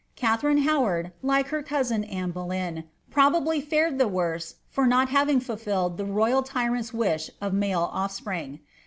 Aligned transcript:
Katharine 0.15 0.63
Howard, 0.63 1.11
like 1.21 1.49
her 1.49 1.61
cousin 1.61 2.03
Anne 2.05 2.31
Boleyn, 2.31 2.85
probably 3.11 3.61
fared 3.61 3.99
the 3.99 4.07
worse 4.07 4.55
for 4.67 4.87
not 4.87 5.09
having 5.09 5.39
fulfilled 5.39 5.97
the 5.97 6.05
royal 6.05 6.41
tyrant's 6.41 6.91
wish 6.91 7.29
of 7.39 7.53
male 7.53 7.87
oflspring. 7.93 8.61